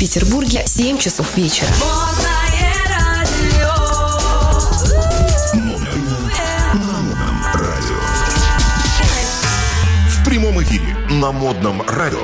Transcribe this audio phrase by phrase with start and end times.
[0.00, 1.68] В Петербурге 7 часов вечера.
[10.08, 12.18] В прямом эфире на модном радио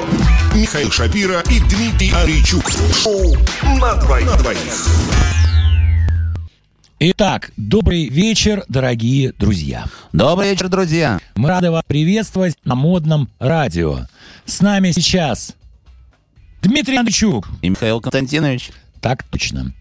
[0.55, 2.71] Михаил Шапира и Дмитрий Аричук.
[2.95, 3.37] Шоу
[3.79, 4.27] на двоих.
[4.27, 4.59] На двоих.
[6.99, 9.85] Итак, добрый вечер, дорогие друзья.
[10.15, 11.21] Добрый вечер, друзья.
[11.35, 14.07] Мы рады вас приветствовать на модном радио.
[14.47, 15.55] С нами сейчас
[16.67, 17.49] Дмитрий Андрейчук.
[17.63, 18.71] И Михаил Константинович.
[19.01, 19.73] Так точно.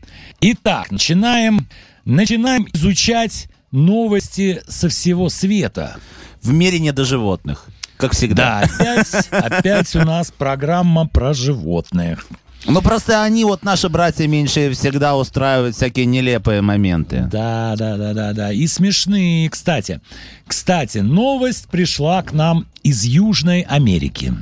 [0.41, 1.68] Итак, начинаем,
[2.04, 5.98] начинаем изучать новости со всего света.
[6.41, 7.66] В мире не до животных,
[7.98, 8.63] как всегда.
[8.77, 12.27] Да, опять, опять у нас программа про животных.
[12.68, 17.27] Ну просто они, вот наши братья меньшие, всегда устраивают всякие нелепые моменты.
[17.32, 18.52] Да, да, да, да, да.
[18.52, 20.02] И смешные, кстати.
[20.48, 24.34] Кстати, новость пришла к нам из Южной Америки.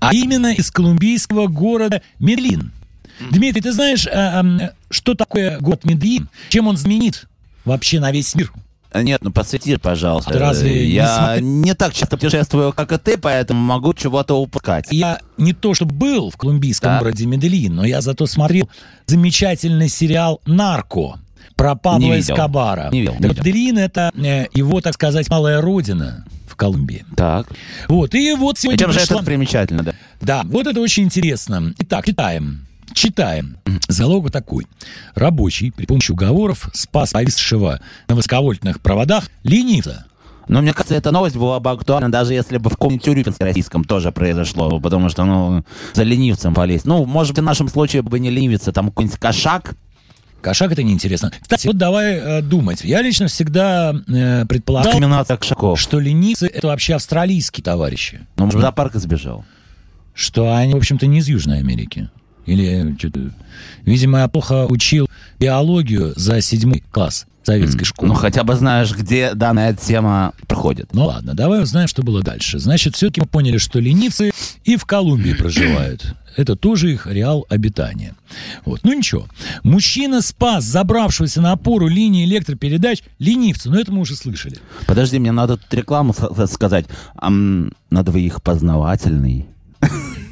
[0.00, 2.72] А именно из колумбийского города Медлин.
[3.30, 6.28] Дмитрий, ты знаешь, а, а, что такое город Медлин?
[6.50, 7.26] Чем он знаменит
[7.64, 8.52] вообще на весь мир?
[8.94, 10.32] Нет, ну посвяти, пожалуйста.
[10.32, 14.34] Ты разве не Я смотри- не так часто путешествую, как и ты, поэтому могу чего-то
[14.40, 14.86] упускать.
[14.90, 17.02] Я не то что был в колумбийском Так.
[17.02, 18.68] городе Медельин, но я зато смотрел
[19.06, 21.18] замечательный сериал «Нарко»
[21.54, 22.34] про Пабло Не видел.
[22.34, 22.88] Эскобара.
[22.90, 23.42] Не видел, не видел.
[23.44, 26.24] Медельин— это э, его, так сказать, малая родина
[26.58, 27.06] Колумбии.
[27.16, 27.46] Так.
[27.88, 29.92] Вот, и вот сегодня чем же пришла- это примечательно, да?
[30.20, 31.72] Да, вот это очень интересно.
[31.78, 32.66] Итак, читаем.
[32.92, 33.58] Читаем.
[33.88, 34.66] Залог такой.
[35.14, 40.06] Рабочий при помощи уговоров спас повисшего на высоковольтных проводах ленивца.
[40.48, 43.84] Но мне кажется, эта новость была бы актуальна, даже если бы в каком-нибудь Урюпинске российском
[43.84, 45.62] тоже произошло, потому что, ну,
[45.92, 46.86] за ленивцем полезть.
[46.86, 49.74] Ну, может быть, в нашем случае бы не ленивец, а там какой-нибудь кошак.
[50.40, 51.32] Кошак это неинтересно.
[51.40, 52.84] Кстати, вот давай э, думать.
[52.84, 54.92] Я лично всегда э, предполагал,
[55.76, 58.26] что ленивцы это вообще австралийские товарищи.
[58.36, 59.44] Ну, может, в зоопарк сбежал.
[60.14, 62.08] Что они, в общем-то, не из Южной Америки.
[62.46, 63.30] Или что-то...
[63.82, 68.08] Видимо, я плохо учил биологию за седьмой класс советской школы.
[68.08, 70.90] Ну, хотя бы знаешь, где данная тема проходит.
[70.92, 72.58] Ну ладно, давай узнаем, что было дальше.
[72.58, 74.32] Значит, все-таки мы поняли, что ленивцы
[74.64, 76.14] и в Колумбии проживают.
[76.36, 78.14] Это тоже их реал обитания.
[78.66, 78.80] Вот.
[78.84, 79.26] Ну ничего.
[79.62, 83.70] Мужчина спас забравшегося на опору линии электропередач ленивца.
[83.70, 84.58] Ну это мы уже слышали.
[84.86, 86.14] Подожди, мне надо тут рекламу
[86.46, 86.84] сказать.
[87.16, 89.46] Ам, на двоих познавательный.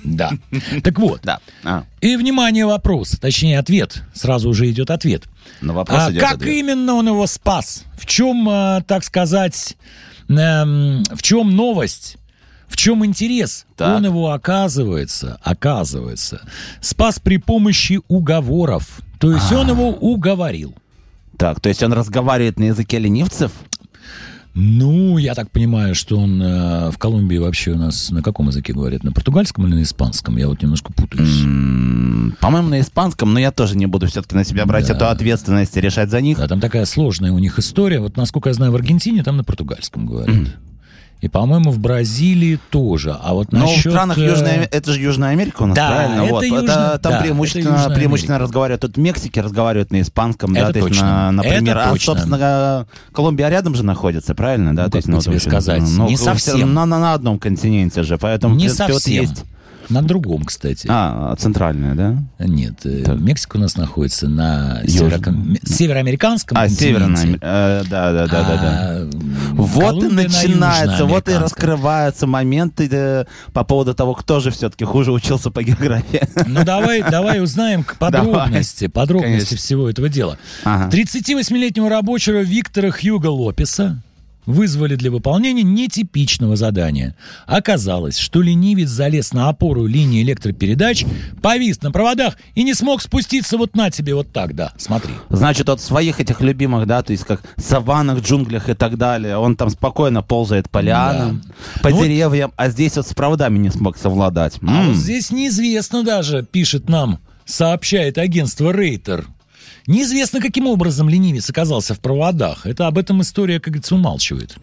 [0.07, 0.31] Да.
[0.83, 1.21] Так вот.
[1.23, 1.41] Да.
[1.65, 4.03] А, И, внимание, вопрос, точнее, ответ.
[4.15, 5.25] Сразу уже идет ответ.
[5.61, 6.55] на вопрос А идет как ответ.
[6.55, 7.85] именно он его спас?
[7.99, 9.77] В чем, а, так сказать,
[10.29, 12.17] эм, в чем новость?
[12.69, 13.67] В чем интерес?
[13.77, 13.97] Так.
[13.99, 16.41] Он его, оказывается, оказывается,
[16.81, 19.01] спас при помощи уговоров.
[19.19, 19.61] То есть А.
[19.61, 20.75] он его уговорил.
[21.39, 23.53] Так, то есть он разговаривает на языке ленивцев?
[24.59, 28.73] Ну, я так понимаю, что он э, в Колумбии вообще у нас на каком языке
[28.73, 29.05] говорят?
[29.05, 30.39] На португальском или на испанском?
[30.39, 31.43] Я вот немножко путаюсь.
[31.45, 34.95] М, По-моему, на испанском, но я тоже не буду все-таки на себя брать Да.
[34.95, 36.39] эту ответственность и решать за них.
[36.39, 38.01] Да, там такая сложная у них история.
[38.01, 40.35] Вот, насколько я знаю, в Аргентине там на португальском говорят.
[41.23, 43.17] И, по-моему, в Бразилии тоже.
[43.23, 43.87] А вот Но насчет...
[43.87, 46.21] в странах э, Южной это же Южная Америка у нас, Да, правильно?
[46.25, 46.45] это вот.
[46.45, 48.83] Южная- там да, преимущественно, это преимущественно разговаривают.
[48.83, 51.07] Тут в Мексике разговаривают на испанском, да, Это то есть, точно.
[51.07, 51.77] на- например.
[51.79, 52.15] Это а, точно.
[52.15, 54.77] собственно, Колумбия рядом же находится, правильно?
[54.77, 56.75] Да, Ну, то есть, вот, тебе в сказать, ну, не всё- совсем.
[56.75, 59.23] На, на- на одном континенте же, поэтому в Не принципе, вот совсем.
[59.23, 59.45] есть.
[59.89, 60.87] На другом, кстати.
[60.91, 62.17] А, центральная, да?
[62.39, 63.19] Нет, э, Так.
[63.21, 66.85] Мексика у нас находится на м- североамериканском А, континенте.
[66.85, 68.61] северная, э, да, да, да, да, да.
[68.63, 69.09] А,
[69.53, 69.71] Вот
[70.01, 74.85] Колумбия и на начинается, вот и раскрываются моменты э, по поводу того, кто же все-таки
[74.85, 76.23] хуже учился по географии.
[76.47, 79.57] Ну давай, давай узнаем подробности, подробности Конечно.
[79.57, 80.39] всего этого дела.
[80.65, 80.91] Ага.
[80.97, 84.03] 38-летнего рабочего Виктора Хьюга Лопеса
[84.47, 87.15] вызвали для выполнения нетипичного задания.
[87.47, 91.05] Оказалось, что ленивец залез на опору линии электропередач,
[91.43, 95.13] повис на проводах и не смог спуститься вот на тебе вот так, да, смотри.
[95.29, 99.57] Значит, от своих этих любимых, да, то есть как саваннах, джунглях и так далее, он
[99.57, 101.43] там спокойно ползает по лианам,
[101.83, 104.59] по Ну вот- деревьям, а здесь вот с проводами не смог совладать.
[104.63, 104.87] А М.
[104.89, 109.27] вот здесь неизвестно даже, пишет нам, сообщает агентство Рейтер.
[109.87, 112.67] Неизвестно, каким образом ленивец оказался в проводах.
[112.67, 114.57] Это об этом история, как говорится, умалчивает.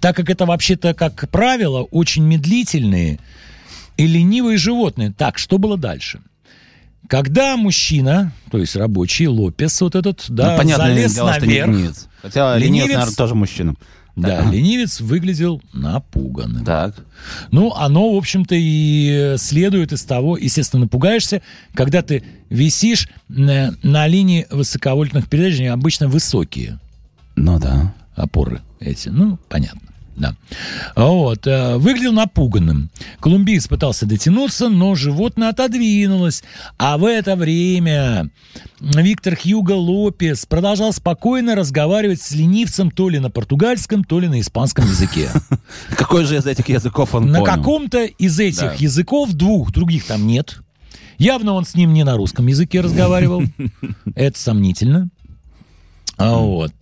[0.00, 3.18] Так как это вообще-то, как правило, очень медлительные
[3.96, 5.12] и ленивые животные.
[5.16, 6.20] Так, что было дальше?
[7.08, 12.06] Когда мужчина, то есть рабочий, Лопес вот этот, да, Ну, понятное залез дело, наверх, ленивец.
[12.22, 13.74] Хотя ленивец, Ленивец- наверное, тоже мужчина.
[14.16, 14.52] Да, Так.
[14.52, 16.64] ленивец выглядел напуганным.
[16.64, 16.94] Так.
[17.50, 21.42] Ну, оно, в общем-то, и следует из того, естественно, напугаешься,
[21.74, 26.78] когда ты висишь на, на линии высоковольтных передач, они обычно высокие
[27.36, 27.92] Ну да.
[28.14, 29.08] опоры эти.
[29.08, 29.80] Ну, понятно.
[30.16, 30.36] Да.
[30.96, 31.46] Вот.
[31.46, 32.90] э, Выглядел напуганным.
[33.20, 36.44] Колумбиец пытался дотянуться, но животное отодвинулось.
[36.78, 38.30] А в это время
[38.80, 44.40] Виктор Хьюго Лопес продолжал спокойно разговаривать с ленивцем то ли на португальском, то ли на
[44.40, 45.30] испанском языке.
[45.96, 50.60] Какой же из этих языков он На каком-то из этих языков, двух, других там нет.
[51.18, 53.42] Явно он с ним не на русском языке разговаривал.
[54.14, 55.08] Это сомнительно.
[56.16, 56.72] А вот.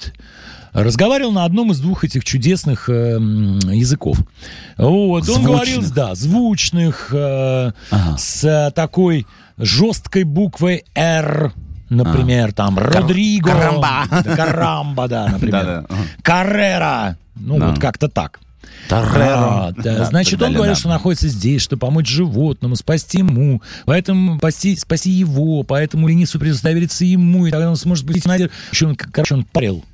[0.73, 3.19] Разговаривал на одном из двух этих чудесных э,
[3.73, 4.19] языков.
[4.79, 5.19] Вот.
[5.19, 5.47] Он Звучных.
[5.47, 8.17] говорил, да, звучных, э, Ага.
[8.19, 9.27] с э, такой
[9.59, 11.53] жесткой буквой «Р»,
[11.91, 13.51] например, там, Родриго.
[13.51, 14.07] Карамба.
[14.11, 15.87] Да, Карамба, да, например.
[16.23, 17.19] Каррера.
[17.37, 17.69] Ну, Да.
[17.71, 18.41] вот как-то так.
[18.89, 19.67] Торреро.
[19.69, 20.81] А, да, Да, Значит, он далее, говорит, да.
[20.81, 23.61] что находится здесь, чтобы помочь животному, спасти ему.
[23.85, 28.51] Поэтому спаси, его, поэтому ленивцу предоставится ему, и тогда он сможет быть надежд.
[28.73, 29.85] Еще он, короче, он парил.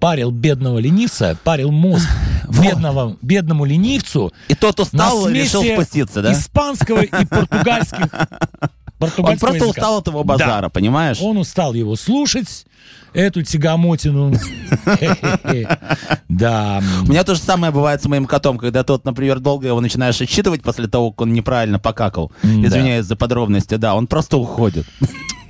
[0.00, 2.08] Парил бедного ленивца, парил мозг
[2.48, 6.32] бедного, бедному ленивцу И тот на устал и решил спуститься, да?
[6.32, 8.06] испанского и португальских.
[9.00, 9.70] Он просто языка.
[9.70, 10.34] устал от его Да.
[10.36, 11.18] базара, понимаешь?
[11.22, 12.66] Он устал его слушать,
[13.14, 14.32] эту тягамотину.
[16.28, 16.82] Да.
[17.06, 20.20] У меня то же самое бывает с моим котом, когда тот, например, долго его начинаешь
[20.20, 22.30] отчитывать после того, как он неправильно покакал.
[22.42, 22.48] Да.
[22.48, 24.86] Извиняюсь за подробности, да, он просто уходит.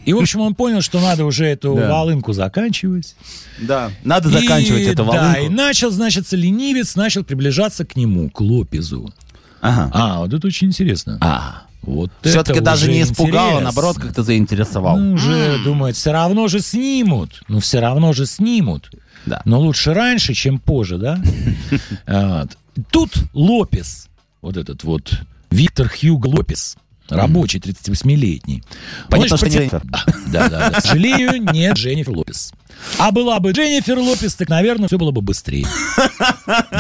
[0.07, 1.89] И, в общем, он понял, что надо уже эту Да.
[1.91, 3.15] волынку заканчивать.
[3.61, 3.91] Да.
[4.05, 5.53] Надо заканчивать И, эту Да, и волынку.
[5.55, 9.13] начал, значит, ленивец начал приближаться к нему, к Лопезу.
[9.61, 9.91] Ага.
[9.93, 11.19] А, вот это очень интересно.
[11.21, 11.63] А.
[11.83, 13.61] Вот Все-таки даже не испугало, интересно.
[13.65, 14.99] наоборот, как-то заинтересовал.
[14.99, 17.43] Ну, уже думает, все равно же снимут.
[17.49, 18.91] Ну, все равно же снимут.
[19.27, 19.41] Да.
[19.47, 21.23] Но лучше раньше, чем позже, да?
[22.07, 22.51] Вот.
[22.91, 24.09] Тут Лопес,
[24.43, 25.11] вот этот вот
[25.51, 26.77] Виктор Хьюго Лопес,
[27.11, 28.63] рабочий, 38-летний.
[29.09, 29.69] Понятно, Он, что не.
[29.69, 30.71] Да, да, да.
[30.71, 32.53] К сожалению, нет Дженнифер Лопес.
[32.99, 35.67] А была бы Дженнифер Лопес, так, наверное, все было бы быстрее.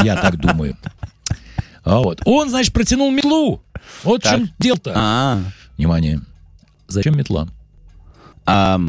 [0.04, 0.76] Я так думаю.
[1.84, 2.20] А вот.
[2.24, 3.62] Он, значит, протянул метлу.
[4.04, 4.92] Вот в чем дело-то.
[4.94, 5.42] А,
[5.76, 6.20] Внимание.
[6.88, 7.48] Зачем метла?
[8.46, 8.80] а,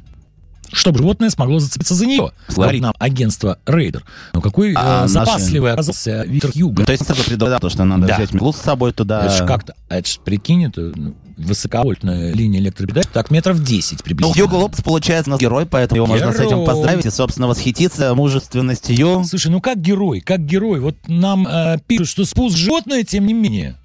[0.73, 2.31] Чтобы животное смогло зацепиться за нее.
[2.49, 4.03] Говорит нам агентство Рейдер.
[4.33, 6.85] Ну какой А, э, наши- запасливый оказался Виктор Юга.
[6.85, 8.15] то есть предупреждал, то, что надо Да.
[8.15, 9.25] взять метлу с собой туда.
[9.25, 13.91] Это ж как-то, а это ж прикинь, это ну, высоковольтная линия электропередач, так метров 10
[13.99, 14.47] Ну, приблизительно.
[14.47, 16.65] Хьюго Лопес, получается, у нас герой, поэтому его можно с этим Герой.
[16.65, 19.23] поздравить и, собственно, восхититься мужественностью.
[19.25, 20.79] Слушай, ну как герой, как герой.
[20.79, 23.77] Вот нам э, пишут, что спуск животное, тем не менее,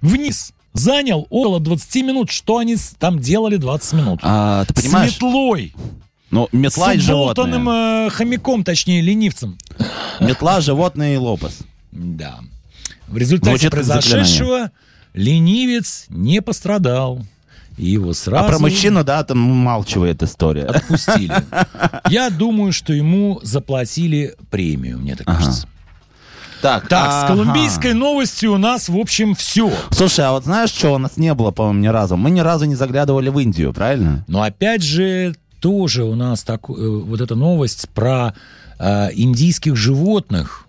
[0.00, 2.30] вниз занял около 20 минут.
[2.30, 4.20] Что они с- там делали 20 минут?
[4.22, 5.12] А, ты С понимаешь?
[5.14, 5.74] метлой.
[6.30, 8.06] Ну, метла и с оболтанным животное.
[8.06, 9.58] э, хомяком, точнее, ленивцем.
[10.20, 11.58] Метла, животное и лопес.
[11.90, 12.38] Да.
[13.08, 14.70] В результате Звучит произошедшего
[15.14, 17.22] ленивец не пострадал.
[17.76, 20.64] И его сразу А про мужчину, да, там умалчивает история.
[20.64, 21.32] отпустили.
[22.10, 25.66] Я думаю, что ему заплатили премию, мне так кажется.
[26.60, 27.24] Так, Так, ага.
[27.24, 29.72] с колумбийской новостью у нас, в общем, все.
[29.92, 32.18] Слушай, а вот знаешь, что у нас не было, по-моему, ни разу?
[32.18, 34.24] Мы ни разу не заглядывали в Индию, правильно?
[34.28, 38.34] Но опять же, тоже у нас так, э, вот эта новость про
[38.78, 40.66] э, индийских животных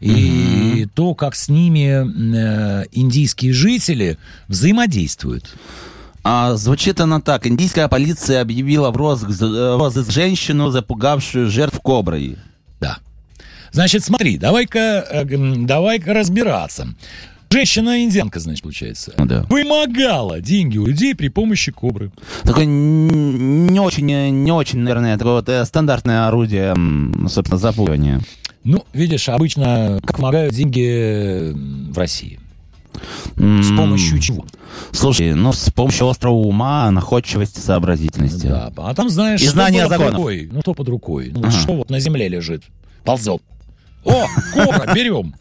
[0.00, 5.54] и то, как с ними э, индийские жители взаимодействуют.
[6.28, 7.46] А, звучит она так.
[7.46, 12.36] Индийская полиция объявила в розыск, э, розыск женщину, запугавшую жертв коброй.
[12.80, 12.98] Да.
[13.70, 16.88] Значит, смотри, давай-ка э, давай-ка разбираться.
[17.48, 19.14] Женщина-индианка, значит, получается.
[19.16, 19.44] Ну да.
[19.48, 22.10] Вымогала деньги у людей при помощи кобры.
[22.42, 26.74] Такое не очень, э, не очень, наверное, такое вот стандартное орудие,
[27.28, 28.20] собственно, запугивания.
[28.66, 32.40] Ну, видишь, обычно как помогают деньги в России.
[33.36, 34.44] С помощью чего?
[34.90, 38.46] Слушай, ну, с помощью острого ума, находчивости, сообразительности.
[38.48, 40.16] Да, а там знаешь, И что знания было под законов.
[40.18, 40.48] рукой?
[40.52, 41.30] Ну, что под рукой?
[41.32, 41.50] Ну, Ага.
[41.52, 42.64] что вот на земле лежит?
[43.04, 43.40] Ползет.
[44.04, 45.34] О, кобра, берем.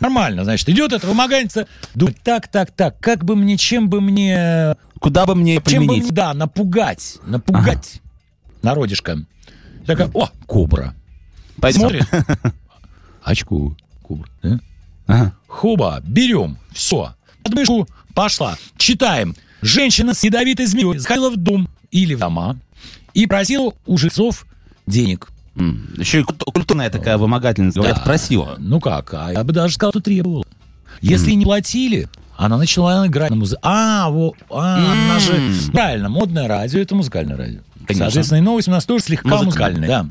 [0.00, 1.66] Нормально, значит, идет это вымогательница.
[1.94, 5.70] Думает, так, так, так, как бы мне, чем бы мне, Куда бы мне чем бы
[5.70, 6.02] применить?
[6.04, 8.00] мне, да, напугать, напугать
[8.62, 9.18] народишко.
[9.86, 10.94] Такая, о, кобра.
[11.60, 11.80] Пойдем.
[11.80, 12.06] Смотрит.
[13.22, 14.28] Очку, кобра.
[14.42, 14.60] да?
[15.06, 15.32] Ага.
[15.48, 17.14] Хоба, берем, все.
[17.42, 18.56] Подмышку пошла.
[18.76, 19.34] Читаем.
[19.60, 22.56] Женщина с ядовитой змеей заходила в дом или в дома
[23.14, 24.46] и просила у жильцов
[24.86, 25.28] денег.
[25.54, 27.78] М, Еще и культ- культурная такая вымогательница.
[27.78, 28.02] Говорят, Да.
[28.04, 28.56] просила.
[28.58, 30.44] Ну как, а я бы даже сказал, что требовала.
[31.00, 33.60] Если не платили, она начала играть на музыке.
[33.62, 35.70] А, во, а, она же...
[35.72, 37.60] Правильно, модное радио— это музыкальное радио.
[37.86, 38.06] Конечно.
[38.06, 39.44] Соответственно, и новость у нас тоже слегка Музыкальная.
[39.44, 39.88] музыкальная.
[39.88, 40.08] Да.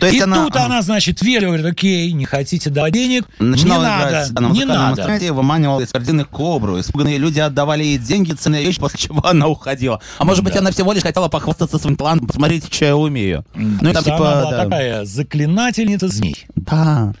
[0.00, 3.82] То есть и она, тут она, значит, вежливо говорит, окей, не хотите давать денег, начинала
[3.82, 5.32] не играть надо, на не надо.
[5.32, 6.80] выманивала из корзины кобру.
[6.80, 10.00] Испуганные люди отдавали ей деньги, ценные вещи, после чего она уходила.
[10.18, 10.60] А может быть, Да.
[10.60, 13.44] она всего лишь хотела похвастаться своим планом, посмотрите, что я умею.
[13.54, 14.64] Ну, там, То есть типа, она была да.
[14.64, 16.46] такая заклинательница змей.
[16.56, 17.14] Да.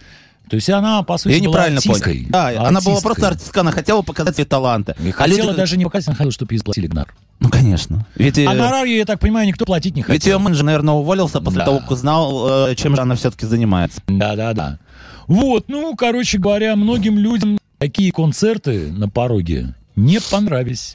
[0.50, 2.14] То есть она, по сути, Я была неправильно артисткой.
[2.16, 2.26] понял.
[2.28, 3.02] Да, она была Артисткой.
[3.02, 4.94] просто артистка, она хотела показать свои таланты.
[5.02, 7.14] И А хотела люди- даже не показать, она хотела, чтобы ей заплатили гонорар.
[7.44, 8.06] Ну, конечно.
[8.16, 10.38] Ведь, э, А гонорар ей, я так понимаю, никто платить не ведь ее хотел.
[10.40, 11.66] менеджер, наверное, уволился после Да.
[11.66, 14.00] того, как узнал, э, чем же она все-таки занимается.
[14.08, 14.78] Да-да-да.
[15.26, 20.94] Вот, ну, короче говоря, многим людям такие концерты на пороге не понравились.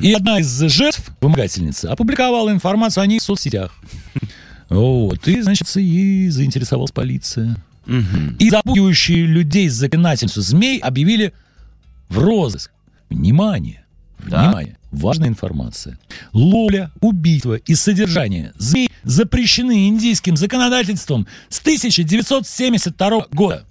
[0.00, 3.74] И одна из жертв, вымогательницы, опубликовала информацию о ней в соцсетях.
[4.68, 7.56] Вот, и, значит, ей заинтересовалась полиция.
[8.38, 11.32] И запугивающие людей заклинательницу змей объявили
[12.08, 12.70] в розыск.
[13.10, 13.83] Внимание!
[14.24, 14.76] Внимание!
[14.90, 15.98] Важная информация.
[16.32, 23.64] Ловля, убийство и содержание змей запрещены индийским законодательством с 1972 года.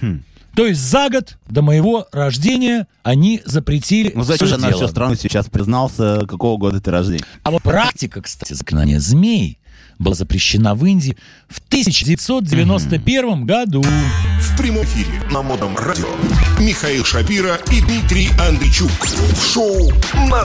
[0.00, 0.22] Хм.
[0.54, 5.16] То есть за год до моего рождения они запретили Ну, зачем же на всю страну
[5.16, 7.24] сейчас признался, какого года ты рождения?
[7.42, 9.58] А вот практика, кстати, заклинания змей
[9.98, 11.16] была запрещена в Индии
[11.48, 13.82] в 1991 году.
[13.82, 16.08] В прямом эфире на модном радио
[16.60, 18.90] Михаил Шапира и Дмитрий Андрейчук.
[19.52, 19.92] Шоу
[20.28, 20.42] на